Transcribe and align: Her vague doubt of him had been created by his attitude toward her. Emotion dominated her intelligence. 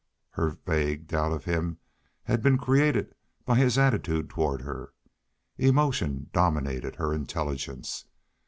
Her 0.31 0.57
vague 0.65 1.05
doubt 1.05 1.31
of 1.31 1.45
him 1.45 1.77
had 2.23 2.41
been 2.41 2.57
created 2.57 3.13
by 3.45 3.57
his 3.57 3.77
attitude 3.77 4.31
toward 4.31 4.63
her. 4.63 4.95
Emotion 5.59 6.27
dominated 6.33 6.95
her 6.95 7.13
intelligence. 7.13 8.05